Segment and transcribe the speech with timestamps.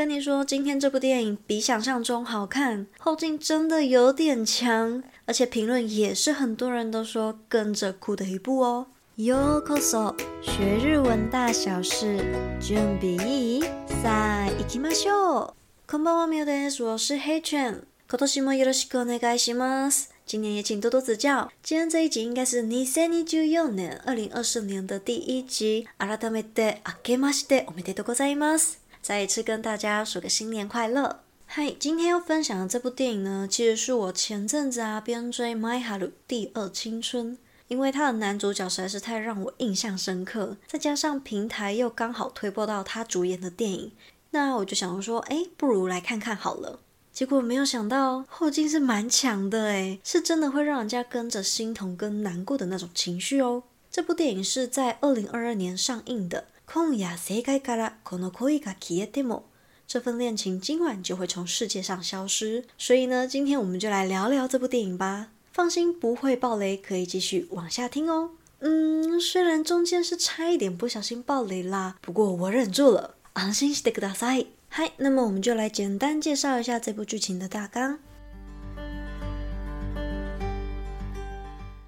[0.00, 8.86] 跟你说，今天这部电影比想象中好看，后劲真的有点强，而且评论也是很多人都说跟着哭的一部哦。
[9.18, 12.24] Yo koso，学日文大小事，
[12.62, 13.62] 準備一
[14.02, 15.52] 下一起馬上。
[15.86, 17.82] こんばんは、みなさん、我是黑犬。
[20.24, 21.52] 今年也请多多指教。
[21.62, 23.04] 今日这一集应该是，します。
[23.04, 23.62] 今年也请多多指教。
[23.62, 25.86] 今这一集应该是的，的第一集。
[25.98, 26.16] 改
[28.14, 28.79] します。
[29.02, 31.20] 再一次跟大家说个新年快乐。
[31.46, 37.38] 嗨，今天要分享的这部电影呢，其实是我前阵子啊边追《舞い春》第二青春。
[37.68, 43.92] 因为他的男主角实在是太让我印象深刻，再加上平台又刚好推播到他主演的电影，
[44.32, 46.80] 那我就想说，哎，不如来看看好了。
[47.12, 53.62] 结果没有想到后劲是蛮强的，哎，是真的会让人家跟着心疼跟难过的那种情绪哦。
[53.88, 56.46] 这部电影是在二零二二年上映的。
[56.69, 59.43] 今夜世界からこの恋が消えても，
[59.87, 62.63] 这份恋情今晚就会从世界上消失。
[62.77, 65.27] 所以呢，今天我们就来聊聊这部电影吧。
[65.51, 68.31] 放心，不会爆雷，可以继续往下听哦。
[68.59, 73.15] 嗯，虽然中间是差一点不小心爆雷啦，不过我忍住了。
[73.33, 74.47] 安心してください。
[74.69, 77.99] 嗨，那么我们就来简单介绍一下这部剧情的大纲。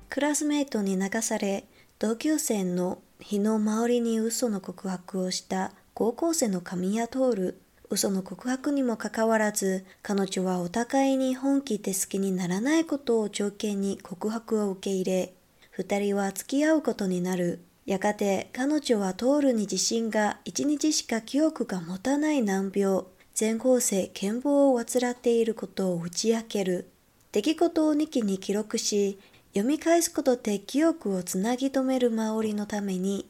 [0.10, 1.66] クラスメイトに流され、
[2.00, 7.55] 同级生の 日野真织に嘘の告白をした高校生の神谷透。
[7.89, 15.35] 嘘の告白にもかかわらず、彼女はお互いに本気で好きにならないことを条件に告白を受け入れ、
[15.71, 17.61] 二人は付き合うことになる。
[17.87, 26.89] やがて彼女はトールに自信が一日しか记忆が持たない难病、全校性健忘を患っていることを打ち明ける。
[27.31, 29.19] 出来事を日记に记录し、
[29.54, 33.30] 読み返すことで记忆をつなぎ止める真织のために、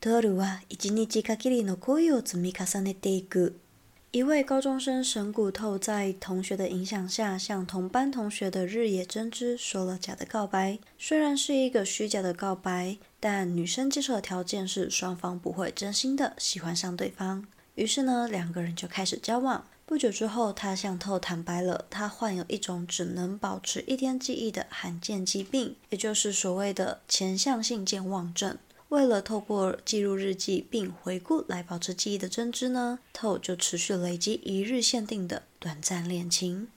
[0.00, 3.58] トールは一日限りの恋を积み重ねていく。
[4.12, 10.78] 一位高中生神谷透在同学的影响下，向同班同学的日野真知说了假的告白。
[10.98, 17.44] 虽然是一个虚假的告白，但女生接受的条件是双方不会真心的喜欢上对方。
[17.74, 19.66] 于是呢，两个人就开始交往。
[19.91, 28.57] 不久之后，他向透坦白了，他患有一种只能保持一天记忆的罕见疾病，也就是所谓的前向性健忘症。
[28.87, 36.69] 为了透过记录日记并回顾来保持记忆的真知呢，透就持续累积一日限定的短暂恋情。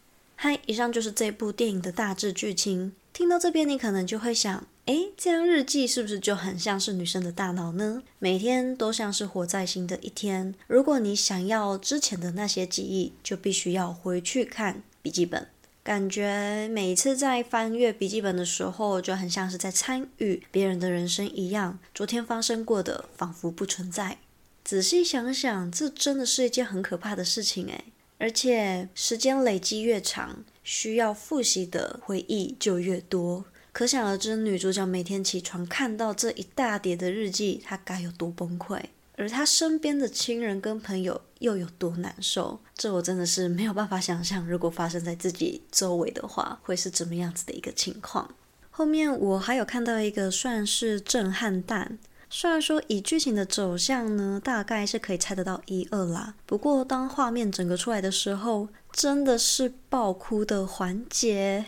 [0.45, 2.93] 嗨，以上就是这部电影的大致剧情。
[3.15, 8.03] 听到这边，你可能就会想，诶，这样日记是不是就很像是女生的大脑呢？
[8.19, 10.55] 每天都像是活在新的一天。
[10.67, 15.49] 如果你想要之前的那些记忆，就必须要回去看笔记本。
[15.83, 21.79] 感觉每一次在翻阅笔记本的时候，就很像是在参与别人的人生一样。
[21.95, 24.19] 昨天发生过的，仿佛不存在。
[24.63, 27.85] 仔细想想，这真的是一件很可怕的事情诶。
[28.25, 33.45] 而且时间累积越长，需要复习的回忆就越多。
[33.71, 38.81] 可想而知，女主角每天起床看到这一大叠的日记，她该有多崩溃。
[39.19, 42.59] 而她身边的亲人跟朋友又有多难受？
[42.75, 48.35] 这我真的是没有办法想象，如果发生在自己周围的话，会是怎么样子的一个情况。
[48.71, 51.99] 后面我还有看到一个算是震撼弹，
[52.34, 56.36] 虽然说以剧情的走向呢，大概是可以猜得到一二啦。
[56.46, 61.66] 不过当画面整个出来的时候，真的是爆哭的环节。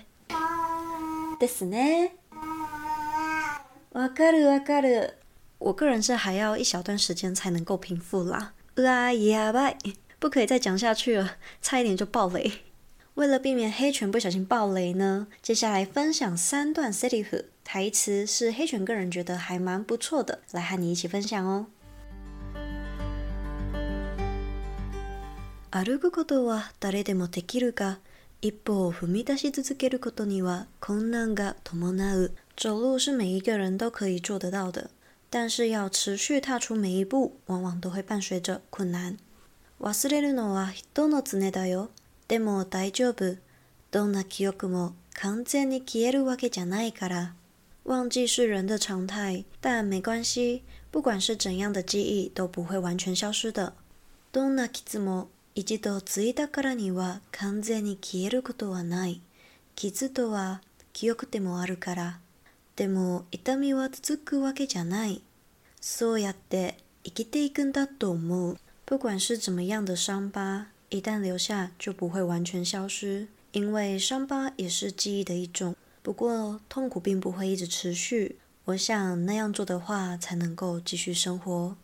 [1.40, 2.12] ですね。
[3.94, 5.14] わかるわかる。
[5.58, 8.53] 我个人是还要一小段时间才能够平复啦。
[8.75, 9.78] 啊呀拜，
[10.19, 12.52] 不可以再讲下去了，差一点就爆雷。
[13.16, 21.68] 为了避免黑犬不小心爆雷呢，接下来分享三段 series 台词，是黑犬个人觉得还蛮不错的，来和你一起分享哦。
[25.72, 28.00] 歩くことは谁でもできるが、
[28.42, 32.31] 一歩を踏み出し続けることには困难が伴う。
[32.58, 34.90] 走路是每一个人都可以做得到的。
[35.30, 39.18] 但是要持续踏出每一步，往往都会伴随着困难。
[39.80, 41.89] 忘れるのは人の常だよ。
[42.28, 43.38] でも大丈夫。
[43.92, 47.33] どんな记忆も完全に消えるわけじゃないから。
[47.86, 50.63] 忘记是人的常态，但没关系。
[50.92, 53.74] 不管是怎样的记忆，都不会完全消失的。
[54.31, 59.22] どんな伤も一度ついたからには完全に消えることはない。
[59.75, 60.62] 伤とは
[60.94, 62.19] 记忆でもあるから。
[62.75, 65.22] でも痛みは続くわけじゃない。
[65.80, 68.57] そうやって生きていくんだと思う。
[68.86, 75.75] 不管是怎么样的伤疤，一旦留下就不会完全消失，因为伤疤也是记忆的一种。
[76.06, 78.39] 不过痛苦并不会一直持续。
[78.66, 81.75] 我想那样做的话，才能够继续生活。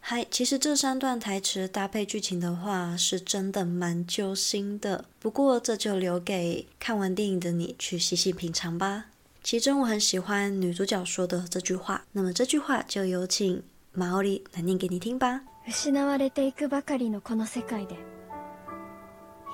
[0.00, 5.06] 嗨，其实这三段台词搭配剧情的话，是真的蛮揪心的。
[5.18, 9.06] 不过这就留给看完电影的你去细细品尝吧。
[9.42, 13.62] 其中我很喜欢女主角说的这句话，那么这句话就有请
[13.92, 15.42] 马奥里来念给你听吧。
[15.66, 17.96] 失われていくばかりのこの世界で、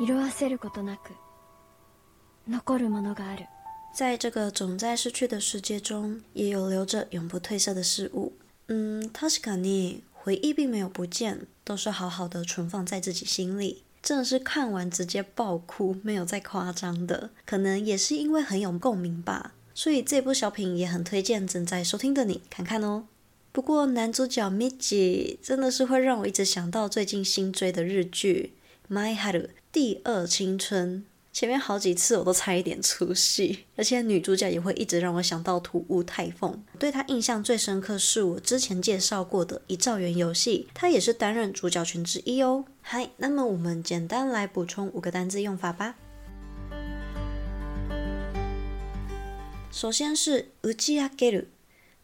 [0.01, 1.13] 色褪せることなく
[2.49, 3.47] 残るものがある。
[3.96, 8.34] 在这个总在失去的世界中，也有留着永不褪色的事物。
[8.68, 13.84] 嗯，确かに回忆并没有不见，都是好好的存放在自己心里。
[14.04, 17.30] 真的是看完直接爆哭，没有再夸张的。
[17.46, 23.06] 可能也是因为很有共鸣吧，所以这部小品也很推荐正在收听的你看看哦。
[23.54, 28.52] 不过男主角 Miji 真的是会让我一直想到最近新追的日剧
[28.94, 29.32] 《My Heart》
[29.72, 31.06] 第二青春。
[31.35, 36.61] 前面好几次我都差一点出戏，而且女主角也会一直让我想到土屋太凤。
[36.79, 42.65] 对她印象最深刻是我之前介绍过的《一兆元游戏》，她也是担任主角群之一哦。
[42.83, 45.95] 嗨，那么我们简单来补充五个单字用法吧。
[49.71, 51.45] 首先是打ち明ける，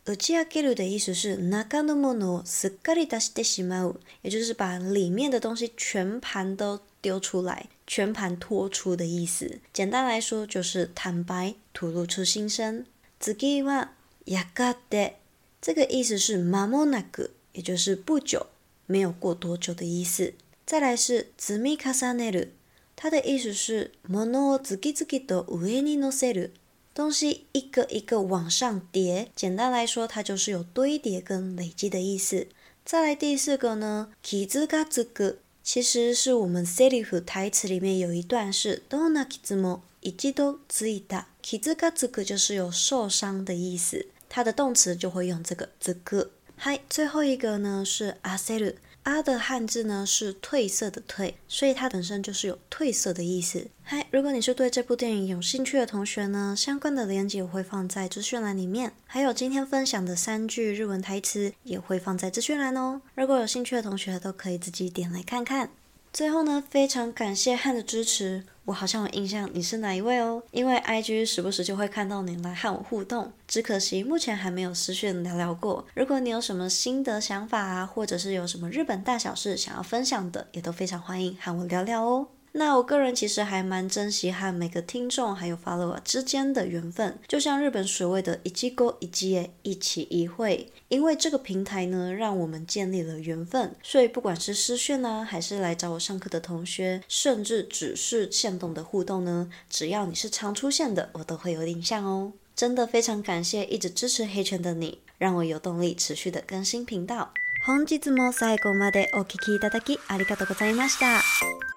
[0.05, 7.69] 打ち明ける的意思是中のものをすっかり出してしまう，也就是把里面的东西全盘都丢出来。
[7.89, 12.85] 全盘托出的意思，简单来说就是坦白、吐露出心声。
[13.19, 13.89] 次は
[14.25, 15.15] やがて，
[15.61, 18.47] 这个意思是间もなく，也就是不久，
[18.87, 20.35] 没有过多久的意思。
[20.65, 22.51] 再来是积み重ねる，
[22.97, 26.53] 它的意思是物を次々と上に乗せる，
[26.95, 29.31] 东西一个一个往上叠。
[29.37, 32.47] 简单来说，它就是有堆叠跟累积的意思。
[32.85, 35.37] 再来第四个呢，伤がつく。
[35.63, 46.31] 其实是我们セリフ台词里面有一段是どんな伤も一度ついた，伤がつく就是有受伤的意思，它的动词就会用这个つく。
[46.57, 48.77] 嗨，最后一个呢是焦る。
[49.04, 53.68] 阿的汉字呢是褪色的褪，所以它本身就是有褪色的意思。
[53.82, 63.02] 嗨，如果你是对这部电影有兴趣的同学呢，相关的链接我会放在资讯栏里面，还有今天分享的三句日文台词也会放在资讯栏哦。
[63.16, 65.72] 如果有兴趣的同学都可以自己点来看看。
[66.14, 68.44] 最后呢，非常感谢汉的支持。
[68.66, 75.86] 我好像有印象你是哪一位哦，因为 IG 时不时就会看到你来和我互动，只可惜目前还没有私讯聊聊过。
[75.94, 82.28] 如果你有什么心得想法啊，或者是有什么日本大小事想要分享的，也都非常欢迎和我聊聊哦。
[82.53, 102.33] 那我个人其实还蛮珍惜和每个听众还有 follower 之间的缘分，就像日本所谓的一期一会，一期一会，因为这个平台呢，让我们建立了缘分，所以不管是私讯呢，还是来找我上课的同学，甚至只是限动的互动呢，只要你是常出现的，我都会有印象哦。
[102.55, 107.35] 真的非常感谢一直支持黑犬的你，让我有动力持续的更新频道。
[107.67, 111.70] 本日も最后までお闻きいただきありがとうございました。